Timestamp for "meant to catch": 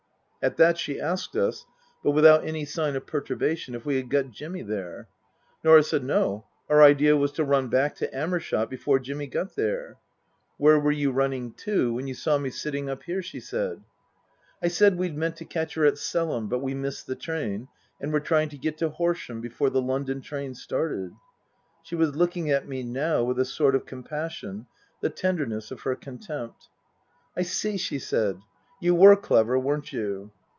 15.15-15.75